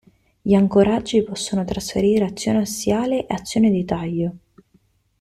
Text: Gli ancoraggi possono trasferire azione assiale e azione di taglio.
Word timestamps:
Gli 0.41 0.55
ancoraggi 0.55 1.21
possono 1.21 1.63
trasferire 1.63 2.25
azione 2.25 2.61
assiale 2.61 3.27
e 3.27 3.35
azione 3.35 3.69
di 3.69 3.85
taglio. 3.85 4.31